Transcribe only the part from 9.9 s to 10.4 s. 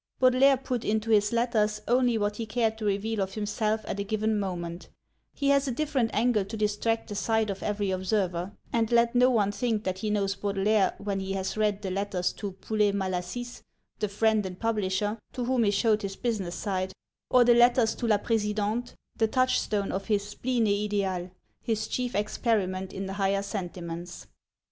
he knows